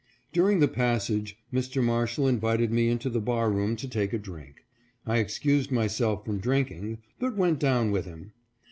During 0.33 0.61
the 0.61 0.67
passage 0.67 1.37
Mr. 1.53 1.83
Marshall 1.83 2.27
invited 2.27 2.71
me 2.71 2.89
into 2.89 3.07
the 3.07 3.19
bar 3.21 3.51
room 3.51 3.75
to 3.75 3.87
take 3.87 4.13
a 4.13 4.17
drink. 4.17 4.65
I 5.05 5.17
excused 5.19 5.69
myself 5.71 6.25
from 6.25 6.39
drink 6.39 6.71
ing, 6.71 6.97
but 7.19 7.37
went 7.37 7.59
down 7.59 7.91
with 7.91 8.05
him. 8.05 8.31